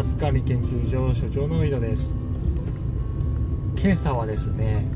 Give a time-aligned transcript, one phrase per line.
[0.00, 2.10] サスカリ研究所所長の井戸です。
[3.76, 4.86] 今朝はですね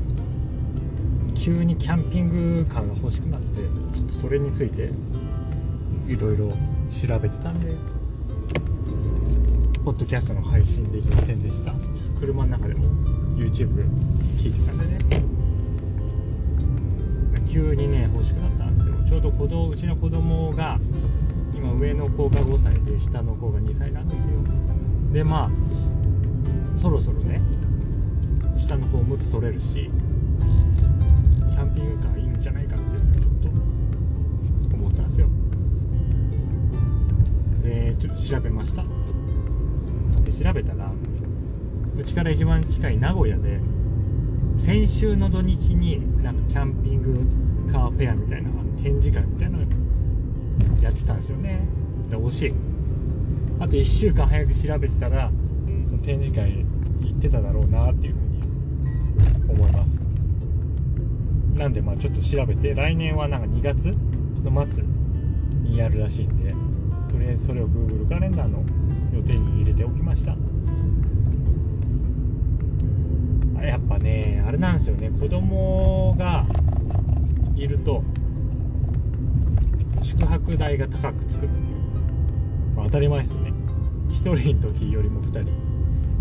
[1.35, 2.29] 急にキャンピン
[2.63, 3.61] グカーが欲しくなって
[3.95, 4.89] ちょっとそれについて
[6.07, 6.49] いろいろ
[6.89, 7.75] 調べてたんで
[9.83, 11.71] ポッドキャストの配信できませんでした。
[12.19, 12.89] 車の中でも
[13.37, 13.87] YouTube
[14.39, 14.97] 聞いてたんでね。
[17.47, 18.95] 急にね欲しくなったんですよ。
[19.07, 20.79] ちょうど子供うちの子供が
[21.53, 24.64] 今上の子が5歳で下の子が2歳なんですよ。
[25.15, 27.39] でまあそろそろね
[28.57, 29.89] 下の子おむつ取れるし
[31.53, 33.51] キャンピングカーいいんじゃないかっていうちょっ
[34.69, 35.27] と思ったんですよ。
[37.61, 38.83] でちょっと調べました。
[40.25, 40.91] で調べたら
[41.97, 43.61] うちから一番近い名古屋で
[44.57, 48.49] 先週の土日になんかキャンピングカーフェアみたいな
[48.83, 49.65] 展示会みたいなの
[50.81, 51.65] やってたんですよね。
[52.09, 52.53] で惜しい
[53.59, 55.31] あと1週間早く調べてたら
[56.03, 56.65] 展示会
[57.01, 58.19] 行ってただろうなっていうふう
[59.47, 60.01] に思います。
[61.55, 63.95] なんでまあちょっと調べて来年はなんか2月
[64.43, 64.83] の末
[65.63, 66.53] にやるらしいんで
[67.09, 68.63] とりあえずそれを Google カレンダーの
[69.13, 70.35] 予定に入れておきました。
[73.65, 75.09] やっぱねあれなんですよね。
[75.09, 76.45] 子供が
[77.55, 78.03] いると
[80.01, 81.65] 宿泊代が高くつくっていう、
[82.75, 83.53] まあ、当たり前ですよね。
[84.09, 85.39] 1人の時よりも2人。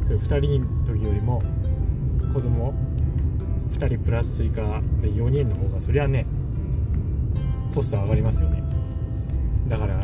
[0.08, 1.42] 2人の時よりも
[2.32, 2.74] 子供。
[3.72, 4.62] 2人プラス追加
[5.02, 6.26] で4人の方がそりゃね
[7.74, 8.62] コスト上がりますよね。
[9.68, 10.00] だから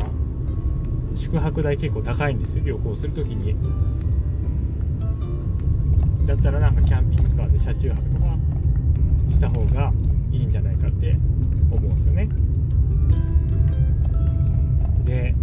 [1.15, 2.63] 宿泊代結構高いんですよ。
[2.65, 3.55] 旅行する時に。
[6.25, 8.25] だったらなんかキャンピングカーで車中泊とか
[9.29, 9.91] した方が
[10.31, 11.17] いいんじゃないかって
[11.71, 12.29] 思うんですよね。
[15.03, 15.35] で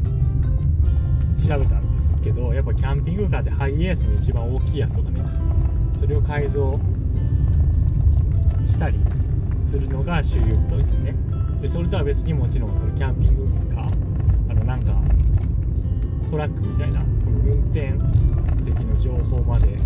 [1.49, 5.23] 調べたんですけどやっぱキャンピングカーでハイエースの一番大きいやつとかね
[5.99, 6.79] それを改造
[8.67, 8.99] したり
[9.65, 11.15] するのが主流っぽいですね。
[11.63, 13.85] でそれとは別にもちろんそのキャンピングカー
[14.51, 14.93] あのなんか
[16.31, 17.95] トラックみたいな運転
[18.63, 19.79] 席の情報まで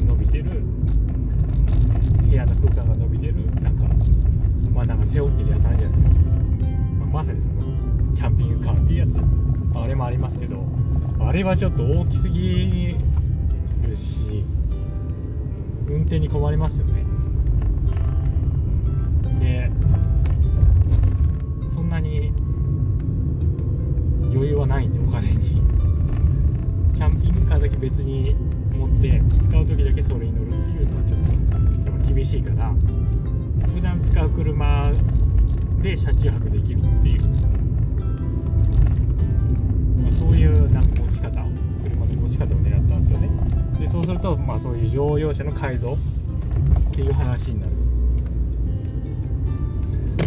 [0.00, 0.62] 伸びてる
[2.22, 3.84] 部屋の空間が伸びてるなんか
[4.72, 6.18] まあなんか背負ってるやつあるじゃないですか、
[7.00, 9.41] まあ、まさにそのキャンピングカーっていうやつ。
[9.74, 10.64] あれもありますけど
[11.20, 12.94] あれはちょっと大きすぎ
[13.82, 14.44] るし
[15.86, 17.04] 運転に困りますよね。
[19.40, 19.70] で
[21.72, 22.32] そんなに
[24.32, 25.62] 余裕はないんでお金に。
[26.94, 28.36] キャンピングカーだけ別に
[28.70, 32.72] 持って使う時だけそれに乗るっていうのはちょっとやっぱ厳しいから
[33.74, 34.92] 普段使う車
[35.82, 37.31] で車中泊できるっていう、
[40.22, 43.28] そういうなんか持ち方車の持ち方を狙ったんですよね。
[43.80, 45.98] でそうするとまあそういう乗用車の改造
[46.90, 47.72] っていう話になる。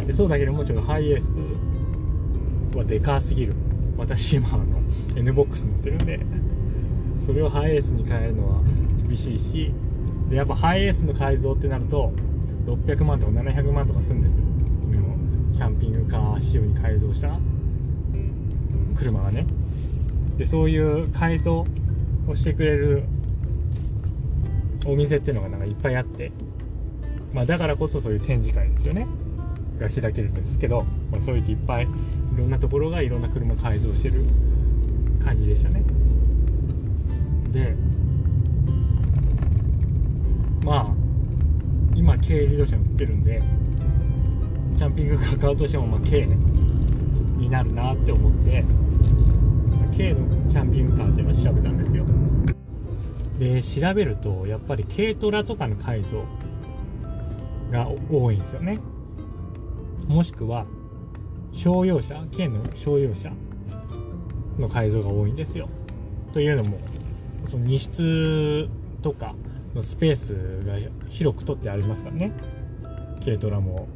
[0.06, 1.32] でそうだけどもちろんハイエース
[2.78, 3.54] はでかすぎる。
[3.98, 4.66] 私今あの
[5.16, 6.20] NBOX 乗ってるんで。
[7.26, 8.62] それをハイエースに変えるのは
[9.08, 9.72] 厳しいし。
[10.30, 12.12] でやっぱハイエースの改造ってなると
[12.66, 14.44] 600万とか700万とかするんですよ。
[14.84, 15.04] それを
[15.54, 17.40] キャンピングカー仕様に改造した
[18.94, 19.46] 車がね。
[20.38, 21.66] でそういう改造
[22.28, 23.04] をしてくれる
[24.86, 26.32] お店っていうのがなんかいっぱいあって。
[27.34, 29.08] まあだからこそそういう展示会ですよね。
[29.80, 31.88] が開けるんですけど、まあ、そういっていっぱいい
[32.38, 34.26] ろんなところがいろんな車改造してる
[35.24, 35.84] 感じでしたね。
[37.52, 37.76] で
[40.64, 40.88] まあ
[41.96, 43.42] 今軽自動車乗ってるんで
[44.78, 46.26] キャンピングカー買うとしてもまあ軽
[47.38, 48.64] になるなって思って
[49.98, 52.06] 軽のキャンピングカーっていうのを調べたんですよ。
[53.40, 56.24] で調べるとやっぱり軽トラとかの改造
[57.72, 58.80] が多いんですよね。
[60.08, 60.66] もしくは
[61.52, 63.32] 商用車軽の商用車
[64.58, 65.68] の改造が多いんですよ。
[66.34, 66.78] というのも
[67.48, 68.70] その荷室
[69.02, 69.36] とか
[69.74, 70.34] のスペース
[70.66, 70.78] が
[71.10, 72.32] 広く取ってありますからね。
[73.24, 73.88] 軽トラも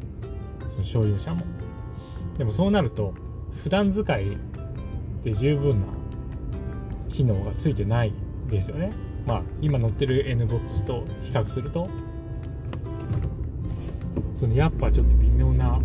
[0.69, 1.43] その商用車も。
[2.37, 3.13] でもそうなると
[3.63, 4.37] 普段使い
[5.23, 5.87] で十分な
[7.09, 8.13] 機能がついてない
[8.49, 8.91] ですよね。
[9.25, 11.89] まあ今乗ってる NBOX と比較すると。
[14.37, 15.79] そのやっぱちょっと微妙な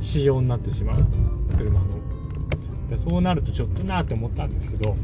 [0.00, 1.04] 仕様になってしまう。
[1.56, 1.86] 車の。
[2.90, 4.96] でそうなるとちょっとなって思ったんですけど。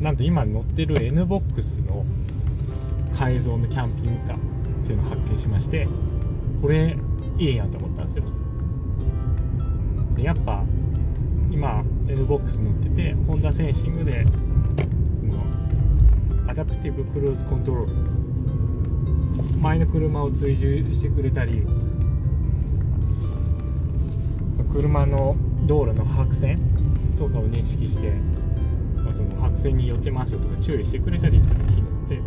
[0.00, 2.06] なんと今乗ってる NBOX の
[3.14, 4.38] 改造のキャンピングカーっ
[4.86, 5.86] ていうのを発見しまして。
[6.62, 6.96] これ
[7.38, 8.24] いいやんと思ったんですよ。
[10.20, 10.62] でやっぱ
[11.50, 14.26] 今 NBOX 乗っててホンダセンシングで
[16.46, 17.94] アダプティブクルーズコントロール
[19.58, 21.66] 前の車を追従してくれたり
[24.72, 25.36] 車の
[25.66, 26.58] 道路の白線
[27.18, 28.12] とかを認識して、
[28.96, 32.20] まあ、その白線に寄ってますよとか注意してくれたりする機能って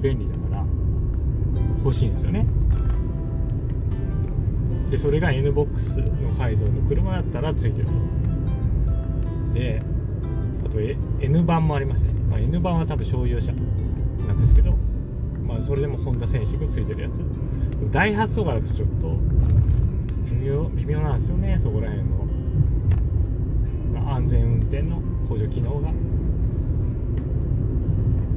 [0.00, 0.64] 便利だから
[1.84, 2.46] 欲しいんですよね。
[4.90, 7.92] でそれが NBOX の改造の車だったらついてると。
[9.54, 9.82] で
[10.64, 14.76] あと N 版もありましてね、まあ、N 版は多分商用車なんですけど
[15.42, 17.20] まあそれでもホンダ選手がついてるやつ。
[17.90, 19.16] ダイハツとかだとちょっと
[20.26, 21.58] 微妙微妙なんですよね。
[21.60, 22.18] そこら辺の。
[24.10, 25.90] 安全運転の補助機能が。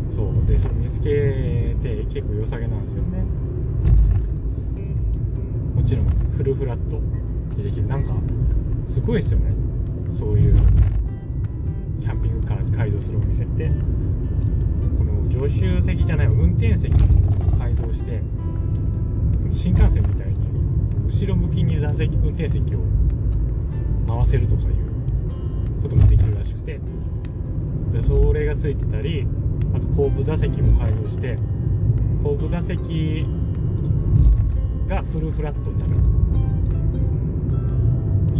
[0.10, 0.46] そう。
[0.46, 3.24] でそれ見つけて結構良さげなんですよね。
[5.82, 6.06] もちろん
[6.38, 7.02] フルフラット。
[7.58, 7.88] にできる。
[7.88, 8.14] なんか
[8.86, 9.52] すごいですよね。
[10.16, 10.56] そういう
[12.00, 13.72] キャンピングカーに改造するお店って。
[14.98, 16.94] この助手席じゃない運転席
[17.58, 18.22] 改造して
[19.52, 20.36] 新幹線みたいに
[21.08, 22.80] 後ろ向きに座席運転席を
[24.08, 26.80] 回せるとかいうこともできるらしくて。
[27.92, 29.28] でそれがついてたり
[29.76, 31.38] あと後部座席も改造して
[32.24, 33.26] 後部座席
[34.88, 35.92] がフルフラットになる。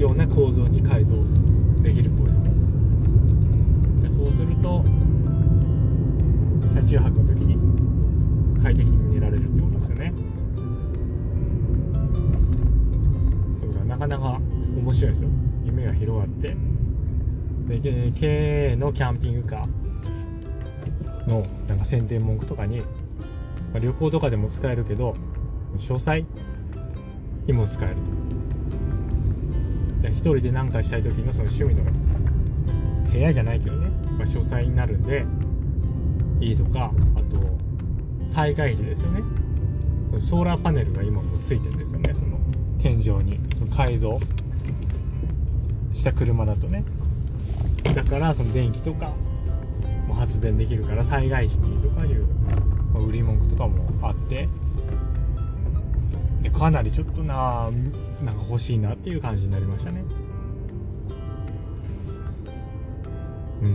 [0.02, 1.16] ような構造に改造
[1.84, 2.52] できるっぽいですね。
[4.10, 4.84] そうすると
[6.74, 10.14] 車中泊の時に快適に寝られるってことですよね。
[13.54, 14.42] そうだなかなか
[14.76, 15.30] 面白いですよ。
[15.64, 16.58] 夢が広がって。
[17.68, 22.86] で経営のキャンピングカーのなんか宣伝文句とかに、ま
[23.76, 25.16] あ、旅行とかでも使えるけど
[25.78, 26.26] 書斎？
[27.48, 27.98] にも使える。
[30.10, 31.92] 一人で何かしたい時のその趣味とか。
[33.12, 35.26] 部屋じゃないけどね、まあ、書斎になるんで。
[36.40, 36.92] いいとか。
[37.16, 37.58] あと
[38.26, 39.22] 災害時ですよね。
[40.20, 42.14] ソーラーパネルが今もついてるんですよね。
[42.14, 42.40] その
[42.80, 43.40] 天井に。
[43.76, 44.18] 改造。
[45.94, 46.84] した車だとね。
[47.96, 49.14] だからその電気とか。
[50.08, 52.26] も発電できるから災害時にとかいう、
[53.08, 54.50] 売り文句とかもあって。
[56.58, 57.70] かなりちょっとな
[58.24, 60.04] なんか欲しいなっていう感じになりましたね。
[63.64, 63.68] う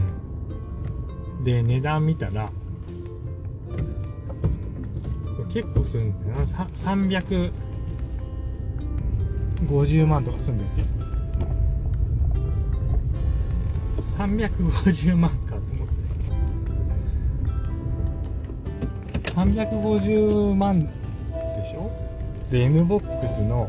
[1.40, 1.44] ん。
[1.44, 2.50] で値段見たら
[5.48, 6.44] 結構するんだよな。
[9.64, 10.86] 350万とかすんですよ。
[14.16, 15.88] 350万かと思っ
[19.24, 19.30] て。
[19.32, 20.90] 350万で
[21.64, 21.90] しょ？
[22.50, 23.68] で MBOX の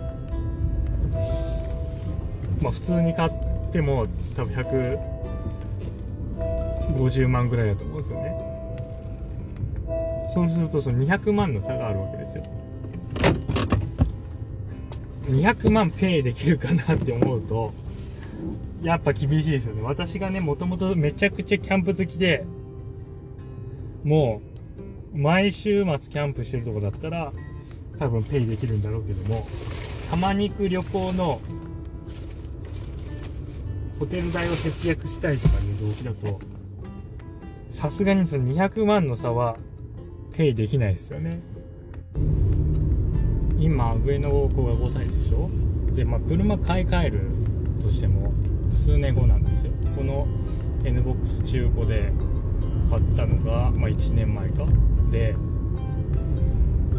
[2.61, 3.31] まあ普通に買っ
[3.71, 4.53] ても多分
[6.37, 8.31] 150万ぐらいだと思うんですよね
[10.33, 12.43] そうするとその200万の差があるわけですよ
[15.29, 17.73] 200万ペイできるかなって思うと
[18.83, 19.81] やっぱ厳しいですよね。
[19.81, 22.45] 私がね、もともとめちゃくちゃキャンプ好きで、
[24.03, 24.41] も
[25.13, 27.33] う、毎週末キャンプしてるとこだったら、
[27.99, 29.47] 多分ペイできるんだろうけども、
[30.09, 31.41] たまに行く旅行の、
[33.99, 36.39] ホテル代を節約したいとかいう動機だと、
[37.71, 39.57] さすがにその200万の差は、
[40.33, 41.39] ペイできないですよね。
[43.59, 45.49] 今、上の子が5歳でしょ？
[45.95, 47.21] で、まあ、車買い替える
[47.83, 48.31] としても、
[48.73, 49.71] 数年後なんですよ。
[49.95, 50.27] この
[50.83, 52.11] NBOX 中古で
[52.89, 54.65] 買ったのが、まあ、1年前か。
[55.11, 55.35] で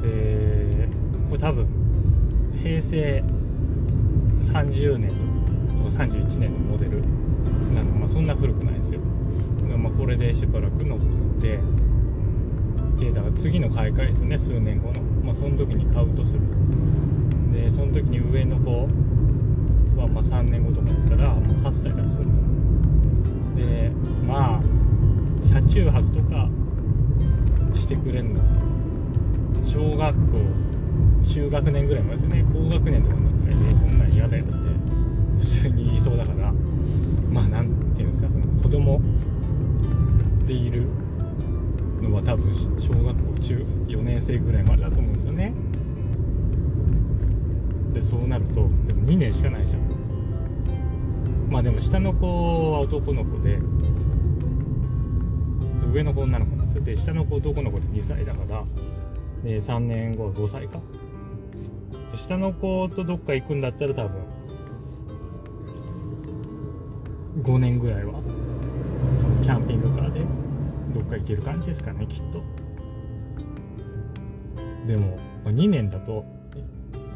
[0.03, 0.68] えー、
[1.29, 1.67] これ多分
[2.63, 3.23] 平成
[4.41, 5.17] 30年と
[5.97, 7.03] か31年のモデル
[7.75, 9.01] なのまあそんな古くないですよ。
[9.77, 10.99] まあ、これでしばらく乗っ
[11.41, 11.61] て
[12.99, 14.39] でだから次の買い替えですよね。
[14.39, 15.01] 数年後の。
[15.23, 16.41] まあその時に買うとする
[17.53, 18.89] でその時に上の子
[20.01, 22.27] はま3年後とかだったらもう8歳だとする
[23.55, 23.61] と。
[23.61, 23.93] で
[24.27, 24.63] まあ
[25.47, 26.49] 車中泊とか
[27.77, 28.41] してくれるの。
[29.67, 30.68] 小学校
[31.27, 32.45] 中学年ぐらいまでね。
[32.53, 34.53] 高学年とかになったらえそんなん嫌だよって
[35.39, 36.53] 普通に言いそうだから
[37.31, 38.29] まあ何ていうんですか
[38.63, 39.01] 子供
[40.47, 40.87] でいる
[42.03, 45.53] のは多分小学校中4年生ぐらいまでだと思うんですよね。
[47.93, 48.61] でそうなるとで
[48.93, 49.81] も2年しかないじゃん。
[51.51, 53.59] まあでも下の子は男の子で
[55.93, 56.83] 上の子女の子なんですよ。
[56.85, 58.65] で下の子男の子で2歳だから
[59.43, 60.81] で3年後は5歳か。
[62.17, 64.23] 下の子とどっか行くんだったら多分
[67.43, 68.15] 5年ぐらいは
[69.17, 70.21] そのキャンピングカーで
[70.95, 72.43] どっか行ける感じですかねきっと。
[74.87, 76.25] でも、2年だと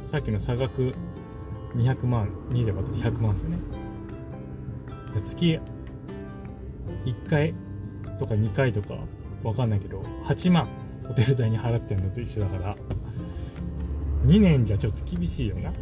[0.05, 0.95] さっきの差額
[1.75, 3.59] 200万2で割って100万ですよね。
[5.25, 5.61] 月
[7.07, 7.55] 1回
[8.19, 8.95] とか2回とか
[9.43, 10.69] わかんないけど8万
[11.07, 12.77] ホテル代に払ってんのと一緒だから。
[14.27, 15.73] 2年じゃちょっと厳しいよな。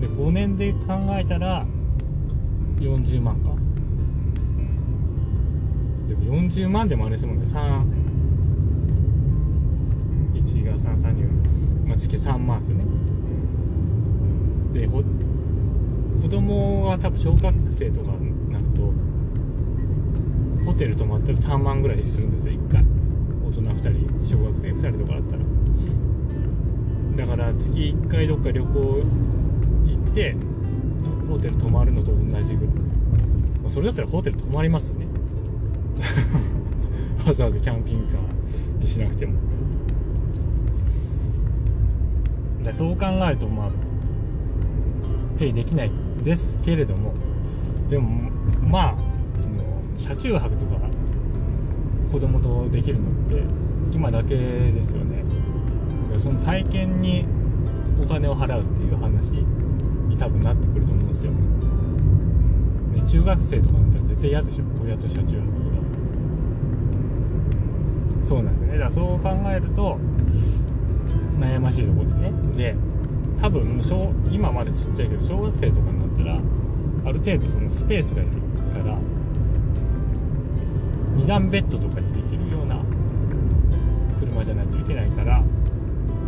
[0.00, 0.78] で5年で考
[1.10, 1.66] えたら
[2.78, 3.50] 40万か。
[6.08, 7.46] でも40万でもあれですもんね。
[7.46, 7.84] 3
[10.34, 12.84] 1が332まあ月3万ですよね。
[14.72, 15.02] でほ
[16.22, 18.92] 子供は多分小学生とかになると
[20.64, 22.54] ホテル泊まったら3万ぐらいするんですよ。
[22.54, 22.84] 1回。
[23.44, 25.51] 大人2人小学生2人とかだったら。
[27.16, 29.02] だから月1回どっか旅行行
[30.10, 30.34] って
[31.28, 35.06] ホテル泊まるのと同じぐらい、それだったらホテル泊まりますよね。
[37.26, 39.34] わざわざキャンピングカーにしなくても。
[42.72, 43.70] そう考えるとまあ
[45.38, 45.90] ペイできない
[46.24, 47.12] ですけれども。
[47.90, 48.30] でも
[48.66, 48.96] まあ
[49.40, 49.62] その
[49.98, 50.80] 車中泊とか
[52.10, 53.42] 子供とできるのって
[53.92, 55.21] 今だけですよね。
[56.18, 57.24] その体験に
[58.02, 59.30] お金を払うっていう話
[60.08, 64.64] に多分なってくると思うんですよ、ね、中学生とかだったら絶対嫌でしょ。
[64.84, 65.76] 親と車中泊とか。
[68.22, 68.78] そうなんですね。
[68.78, 69.98] だからそう考えると
[71.38, 72.32] 悩ましいところですね。
[72.56, 72.76] で
[73.40, 76.40] 多分小今までちっちゃいけど小学生とかになったら
[77.04, 78.30] ある程度そのスペースがいる
[78.72, 78.96] から
[81.16, 82.80] 2段ベッドとかにできるような
[84.20, 85.42] 車じゃないといけないから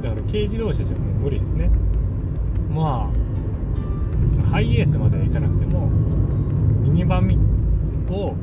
[0.04, 1.70] だから軽自動車じゃもう無理ですね。
[2.70, 5.88] まあそのハイエースまでは行かなくても
[6.82, 7.30] ミニバン
[8.10, 8.34] を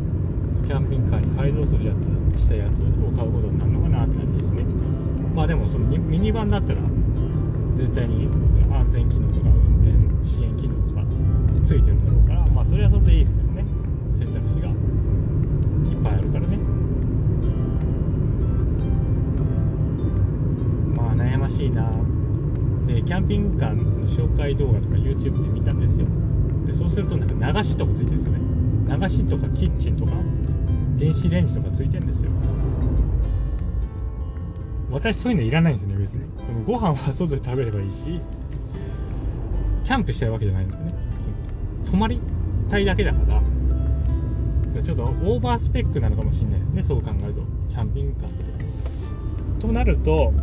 [0.65, 1.93] キャンピングカーに改造するや
[2.35, 4.65] つしたやつを買うことになるのかなって感じですね。
[5.35, 6.79] まあでもそのミニバンだったら
[7.75, 8.27] 絶対に
[8.73, 11.03] 安全機能とか運転支援機能とか
[11.63, 13.40] ついてるんだろうからまあそれはそれでいいです
[21.41, 21.91] ましいな。
[22.87, 26.05] でキャンピングカーの紹介動画とか YouTube で見たんですよ。
[26.65, 28.39] でそうするとなんか流しとかついてるんですよね。
[28.87, 30.11] 流しとかキッチンとか
[30.97, 32.31] 電子レンジとかついてるんですよ。
[34.91, 36.21] 私そういうのいらないんですよね別に。
[36.65, 38.19] ご飯は外で食べればいいし
[39.83, 40.93] キャンプしたいわけじゃないんですね。
[41.89, 42.19] 泊まり
[42.69, 43.41] たいだけだから。
[44.83, 47.41] ちょっとオーバースペックなのかもしれないですねそう考えると。
[47.69, 48.61] キャンピングカーって。
[49.59, 50.33] となると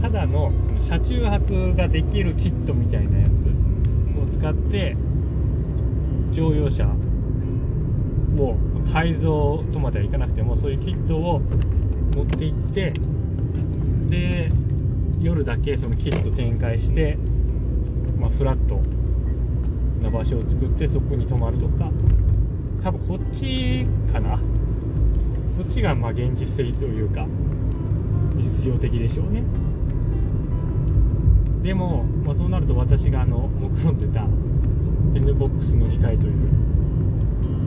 [0.00, 3.46] ただのその車中泊ができるキットみたいなやつ
[4.18, 4.96] を使って
[6.32, 6.88] 乗用車
[8.36, 8.56] を
[8.92, 11.40] 改造とまではいかなくてもそういうキットを
[12.14, 12.92] 持って行って
[14.08, 14.50] で
[15.20, 17.16] 夜だけそのキット展開して、
[18.18, 18.80] まあ、フラット
[20.02, 21.90] な場所を作ってそこに泊まるとか。
[22.84, 24.36] 多分こっちかな。
[24.36, 24.42] こ
[25.66, 27.26] っちがま現実的というか
[28.36, 29.42] 実用的でしょうね。
[31.64, 34.26] でも、まあ、そうなると私があの目論んでた
[35.14, 36.34] NBOX 乗り換えという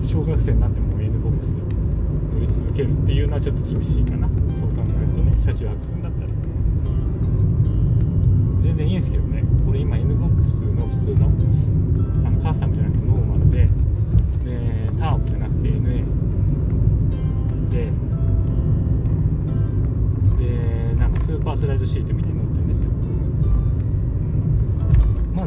[0.06, 1.58] 小学生になっても NBOX
[2.32, 4.28] 乗り続けるっていうのはちょっと厳しいかな。
[4.28, 6.28] そう考えるとね車中泊するんだったら。
[8.62, 9.44] 全然いいんですけどね。
[9.66, 10.14] これ今 NBOX
[10.76, 11.26] の普通の
[12.24, 13.68] あのカスタムじゃなくてノーマルで
[14.46, 16.06] でターボじゃなくて NA
[17.72, 17.92] で
[20.38, 23.07] でなんかスーパースライドシートみたいに乗ってるんですよ。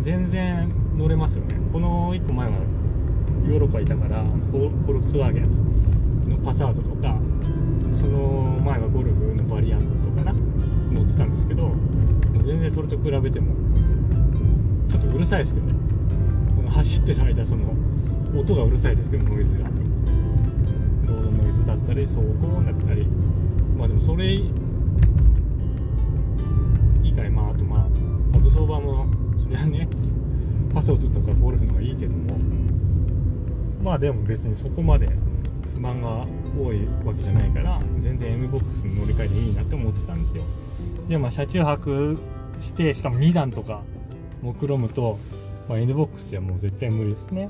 [0.02, 1.56] 全然乗れますよね。
[1.72, 2.54] この1個前は
[3.46, 5.50] ヨーロッパいたからフォルクスワーゲン
[6.28, 7.16] のパサードとか
[7.92, 10.32] その前はゴルフのバリアントとかな
[10.90, 11.72] 乗ってたんですけど
[12.44, 13.54] 全然それと比べても
[14.88, 15.74] ちょっとうるさいですけどね。
[16.56, 17.74] この走ってる間その
[18.38, 19.68] 音がうるさいですけどノイズが。
[21.06, 22.22] ロードノイズだったり走行
[22.64, 23.06] だったり。
[23.76, 24.52] まあでもそれ以
[27.16, 27.88] 外まああとまあ
[28.36, 29.06] アブソーバーも
[29.50, 29.88] りゃね。
[30.72, 32.36] パソットとかゴルフの方がいいけども。
[33.82, 35.08] まあでも別にそこまで
[35.74, 36.26] 不満が
[36.58, 40.44] 多いわけじゃないから全然 MBOX に乗り換えでいいなって思ってたんですよ。
[41.08, 42.18] でまあ車中泊
[42.60, 43.82] してしかも2段とか
[44.42, 45.18] 目論むと、
[45.68, 47.48] まあ、NBOX じゃもう絶対無理ですね。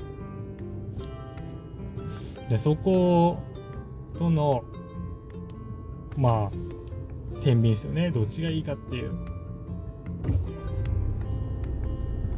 [2.49, 3.39] でそこ
[4.17, 4.63] との
[6.17, 8.11] まあ天秤ですよね。
[8.11, 9.30] どっちがいいかっていう。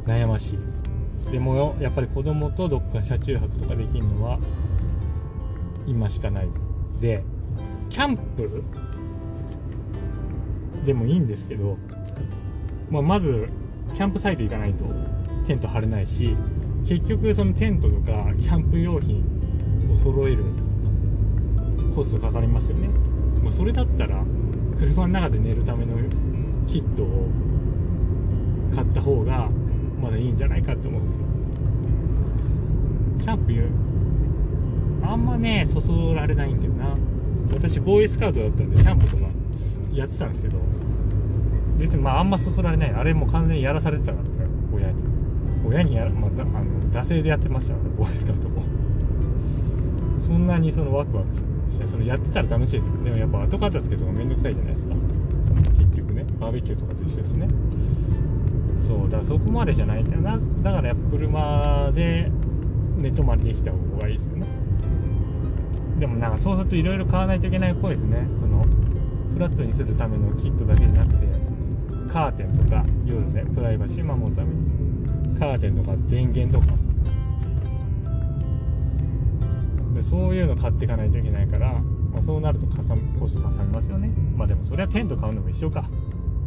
[0.06, 0.56] 悩まし
[1.28, 1.32] い。
[1.32, 4.38] でもやっぱり子供とどっか車中泊とかできるのは
[5.86, 6.48] 今しかない。
[7.00, 7.22] で
[7.88, 8.62] キャンプ
[10.84, 11.78] でもいいんですけど、
[12.90, 13.48] まあ、まず
[13.94, 14.84] キャンプサイト行かないと
[15.46, 16.36] テント張れないし
[16.86, 19.24] 結局そのテントとかキャンプ用品
[19.90, 20.44] を揃える
[21.94, 22.88] コストかかりますよね、
[23.42, 24.22] まあ、それだったら
[24.78, 25.96] 車の中で寝るための
[26.66, 27.28] キットを
[28.74, 29.48] 買った方が
[30.04, 31.22] まだいいんじゃないかって思うんですよ。
[33.20, 36.94] キャンプあんまねそそられないんだよな。
[37.54, 39.22] 私ボーイスカウトだったんでキャンプとか
[39.94, 40.58] やってたんですけど。
[41.78, 42.90] 別にまああんまそそられない。
[42.90, 44.24] あれも完全にやらされてたから
[44.74, 45.02] 親に。
[45.66, 48.62] 親にやら、まあ、あの惰性でやってましたからボーイスカウトも。
[50.20, 51.28] そんなにそのワクワク
[51.72, 53.04] してそのやってたら楽しいです。
[53.04, 54.94] でもやっぱ後片付けとかめんどくさいじゃないですか。
[55.78, 56.26] 結局ね。
[56.38, 57.48] バーベキューとかと一緒ですね。
[58.86, 60.38] そうだからそこまでじゃないんだよな。
[60.62, 62.30] だからやっぱ車で
[62.96, 64.46] 寝泊まりできた方がいいですよね。
[65.98, 68.26] でもなんかそうするといろいろ買わないといけないっぽいですね。
[68.38, 68.64] その
[69.32, 71.26] フラットにするためのキットだけじゃなくて
[72.12, 76.74] カーテンとか夜ねプライバシー守るためにカーテンとか電源とか。
[79.94, 81.72] でそういうの買っていかないといけないから、
[82.12, 84.10] まあ、そうなるとかさコストかさみますよね。
[84.36, 85.88] まあでもそれはテント買うのも一緒か。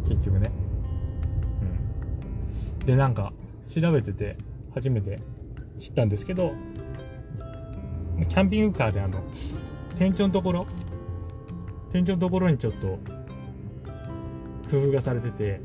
[0.06, 0.50] 結局ね。
[2.88, 3.34] でなんか
[3.66, 4.38] 調べてて
[4.74, 5.20] 初めて
[5.78, 6.54] 知ったんですけど
[8.30, 9.22] キャンピングカーであの
[9.98, 10.66] 天井のところ
[11.92, 12.98] 天井のところにちょっと
[14.70, 15.60] 工夫がされてて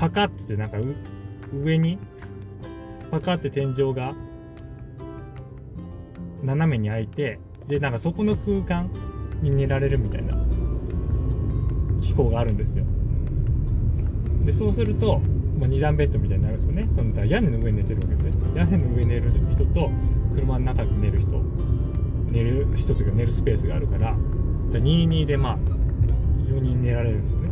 [0.00, 0.78] パカッてなんか
[1.54, 2.00] 上に
[3.12, 4.12] パカって天井が
[6.42, 7.38] 斜めに開いて
[7.68, 8.90] でなんかそこの空間
[9.40, 10.34] に寝られるみたいな
[12.02, 12.84] 機構があるんですよ。
[14.40, 15.20] でそうすると、
[15.60, 16.88] まあ、2段ベッドみたいになるんですよね。
[16.96, 18.32] その屋根の上に寝てるわけですね。
[18.54, 19.90] 屋根の上に寝る人と
[20.34, 21.42] 車の中で寝る人。
[22.30, 24.16] 寝る人というか寝るスペースがあるから。
[24.72, 25.58] 22でまあ
[26.48, 27.50] 4人寝られるんですよね。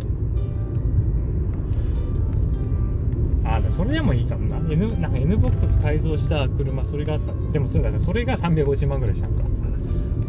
[3.44, 4.56] ああそれでもいいかもな。
[4.72, 9.42] N なんか NBOX 改造した車それがあったんですでもそれだからそれが350万ぐらいしたんか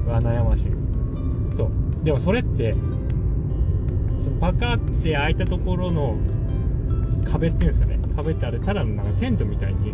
[0.05, 0.71] うわ悩ましい。
[1.55, 2.03] そう。
[2.03, 2.75] でもそれって
[4.17, 6.17] そのパカって開いたところの
[7.25, 7.99] 壁っていうんですかね。
[8.15, 9.93] 壁ってあれただのなんかテントみたいに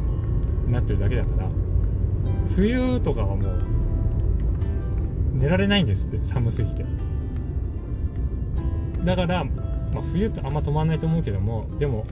[0.72, 1.50] なってるだけだから
[2.56, 3.64] 冬とかはもう
[5.36, 6.86] 寝られないんですって寒すぎて。
[9.04, 9.52] だから、ま
[10.02, 12.08] あ、冬ってあんま止まんないと思うけどもでも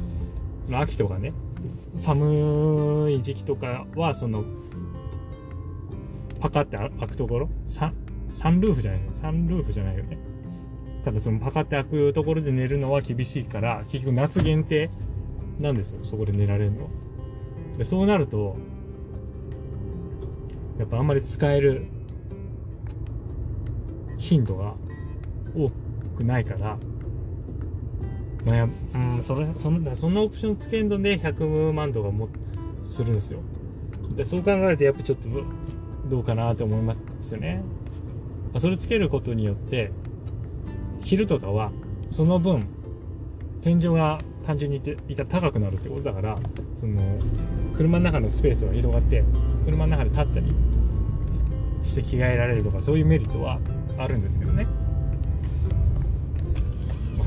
[0.67, 1.33] その秋とかね
[1.97, 4.43] 寒い時期とかはその
[6.39, 7.91] パカって開くところサ
[8.31, 10.17] サンルーフじゃないサンルーフじゃないよね。
[11.03, 14.89] ただそのパカって開くところで寝るのは厳しいから結局夏限定
[15.59, 16.89] なんですよそこで寝られるの
[17.77, 18.55] でそうなると
[20.79, 21.85] やっぱあんまり使える
[24.17, 24.73] 頻度が
[25.55, 25.69] 多
[26.15, 26.77] くないから
[28.45, 32.29] まあや、うん、それ、その、そのオプションつけるので100万とかも
[32.85, 33.39] するんですよ。
[34.15, 35.29] で、そう考えるとやっぱちょっと
[36.09, 37.63] どうかなと思いますよね。
[38.57, 39.91] それつけることによって、
[41.03, 41.71] 昼とかは
[42.09, 42.67] その分、
[43.61, 46.37] 天井が単純にいた高くなるってことだから、
[46.79, 47.19] その、
[47.75, 49.23] 車の中のスペースが広がって、
[49.65, 50.53] 車の中で立ったり
[51.81, 53.59] して着替えられるとか、そういうメリットは
[53.97, 54.67] あるんですけどね。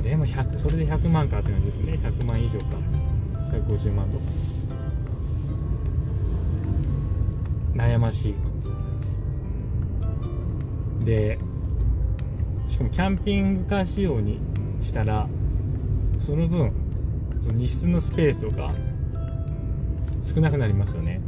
[0.06, 1.98] でも100それで100万かって感じですね。
[2.00, 2.66] 100万以上か。
[3.50, 4.22] 150万とか。
[7.74, 8.34] 悩ましい。
[11.04, 11.40] で
[12.76, 14.38] しかもキャンピングカー仕様に
[14.82, 15.26] したら
[16.18, 16.72] その分
[17.40, 18.70] その荷室のスペースとか
[20.22, 21.22] 少なくなりますよね。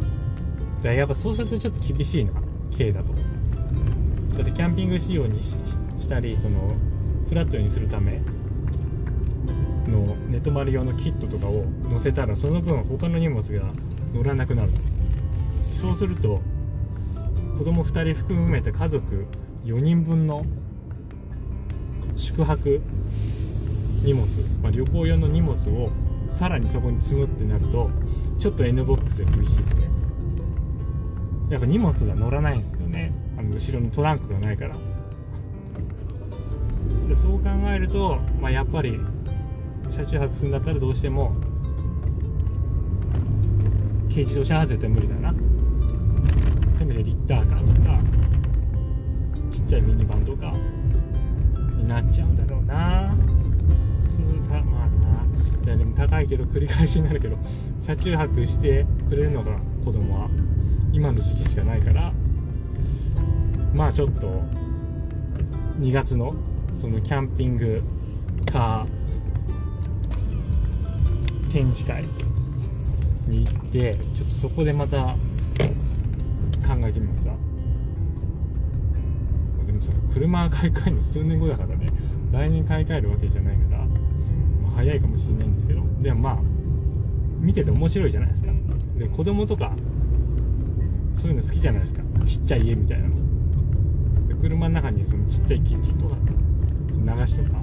[0.76, 2.32] だからやっぱそうするとちょっと厳しいな
[2.76, 3.14] 軽だと。
[3.14, 6.74] だってキャンピング仕様にしたりその
[7.30, 8.20] フラットにするため
[9.86, 13.62] の寝泊まり用のキットとかを載せたらその分他の荷物が
[14.12, 14.70] 乗らなくなる。
[15.72, 16.42] そうすると
[17.56, 19.26] 子供2人含めて家族
[19.64, 20.44] 4人分の
[22.18, 22.80] 宿泊
[24.04, 24.26] 荷物、
[24.60, 25.90] まあ、旅行用の荷物を
[26.28, 27.90] さらにそこに積むってなると
[28.38, 29.88] ちょっと N ボックスで厳しいですね。
[31.50, 33.12] やっぱ荷物が乗らないんですよね。
[33.38, 34.76] あの後ろのトランクがないから。
[37.08, 38.98] でそう考えると、まあ、やっぱり
[39.90, 41.34] 車中泊するんだったらどうしても
[44.10, 45.34] 軽自動車は絶対無理だな。
[46.74, 47.98] せめてリッターカーとか
[49.50, 50.52] ちっちゃいミニバンとか。
[51.78, 53.14] になっちゃうんだろうな。
[54.10, 55.24] そうたまあな。
[55.64, 57.38] いやでも高いけど繰り返しになるけど
[57.80, 60.28] 車中泊してくれるのが子供は
[60.92, 62.12] 今の時期しかないから。
[63.74, 64.42] まあちょっと
[65.78, 66.34] 2月の
[66.80, 67.80] そのキャンピング
[68.50, 72.04] カー展示会
[73.26, 75.14] に行ってちょっとそこでまた考
[76.80, 77.34] えてみますわ。
[79.78, 81.86] もさ車買い替えるの数年後だからね
[82.32, 86.38] 来年買い替えるわけじゃないから、まあ早いかもしれないんですけどでもまあ
[87.40, 88.50] 見てて面白いじゃないですか。
[88.96, 89.72] で子供とか
[91.16, 92.02] そういうの好きじゃないですか。
[92.26, 93.14] ちっちゃい家みたいなの。
[94.28, 96.16] で車の中にそのちっちゃいキッチンとか
[96.94, 97.58] 流しとか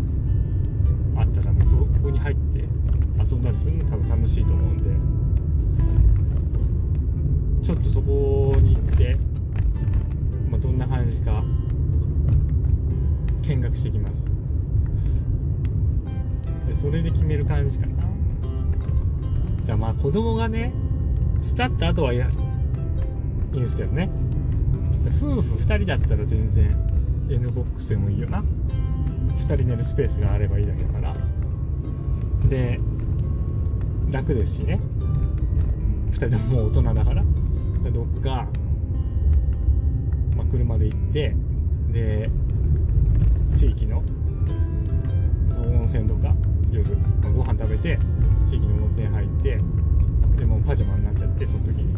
[1.18, 2.66] あったらもうそこに入って
[3.20, 4.90] 遊んだりするの多分楽しいと思うんで。
[7.66, 9.18] ちょっとそこに行って、
[10.52, 11.44] まあ、どんな感じか
[13.48, 14.24] 見学してきます。
[16.68, 18.04] でそれで決める感じかな。
[19.66, 20.74] じゃあまあ子供がね
[21.40, 24.10] 巣立った後はいいんですけどね。
[25.18, 26.72] 夫婦2人だったら全然
[27.30, 28.44] N ボックスでもいいよな。
[28.44, 31.16] 2人寝るスペースがあればいいだけだから。
[32.50, 32.80] で
[34.10, 34.80] 楽ですしね。
[36.12, 37.24] 2人とももう大人だから。
[37.84, 38.48] でどっか、
[40.36, 41.36] まあ、車で行って
[41.92, 42.30] で
[43.56, 44.04] 地域の
[45.50, 46.36] そう温泉とか
[46.72, 47.98] 夜、まあ、ご飯食べて
[48.50, 49.60] 地域の温泉入って
[50.38, 51.94] でもパジャマになっちゃってその時に。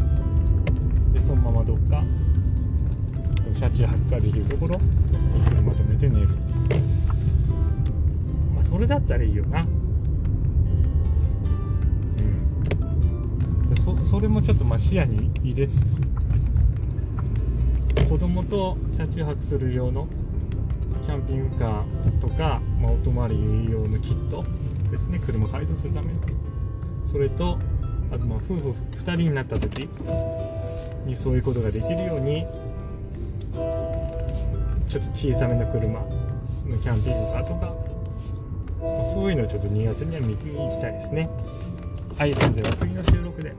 [1.13, 2.03] でそのままどっか
[3.53, 4.79] 車中泊ができるところ
[5.49, 6.27] 車止めて寝る。
[8.53, 9.61] まあそれだったらいいよな。
[9.61, 9.65] う
[13.73, 13.75] ん。
[13.83, 15.85] そそれもちょっとまあ視野に入れつつ
[18.07, 20.07] 子供と車中泊する用の
[21.07, 23.35] キャンピングカーとか、まあ、お泊まり
[23.71, 24.43] 用のキット
[24.91, 25.21] ですね。
[25.25, 26.11] 車改造するため。
[26.11, 26.19] の
[27.09, 27.57] それと
[28.11, 29.87] あとまあ夫婦2人になった時
[31.05, 32.45] にそういうことができるように
[34.89, 37.73] ちょっと小さめの車のキャンピングカーとか、
[38.81, 41.29] まあそういうのをちょっと2月には見に行きたいですね。
[42.17, 43.55] はいそれでは次の収録で。